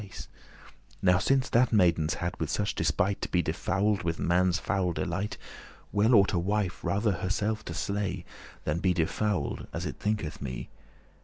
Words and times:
*same 0.01 0.09
Now 1.03 1.19
since 1.19 1.47
that 1.51 1.71
maidens 1.71 2.15
hadde 2.15 2.49
such 2.49 2.73
despite 2.73 3.21
To 3.21 3.29
be 3.29 3.43
defouled 3.43 4.01
with 4.01 4.17
man's 4.17 4.57
foul 4.57 4.93
delight, 4.93 5.37
Well 5.91 6.15
ought 6.15 6.33
a 6.33 6.39
wife 6.39 6.83
rather 6.83 7.11
herself 7.11 7.63
to 7.65 7.73
sle,* 7.73 7.75
*slay 7.93 8.25
Than 8.63 8.79
be 8.79 8.95
defouled, 8.95 9.67
as 9.71 9.85
it 9.85 9.97
thinketh 9.99 10.41
me. 10.41 10.69